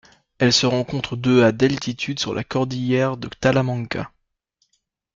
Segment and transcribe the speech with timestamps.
[0.39, 4.11] Elle se rencontre de à d'altitude sur la cordillère de Talamanca.